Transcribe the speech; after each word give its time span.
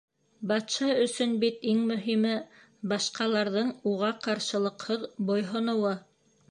Батша 0.51 0.87
өсөн 1.01 1.35
бит 1.43 1.67
иң 1.73 1.83
мөһиме- 1.91 2.31
башҡаларҙың 2.95 3.71
уға 3.95 4.11
ҡаршылыҡһыҙ 4.27 5.09
бойһоноуы. 5.31 5.97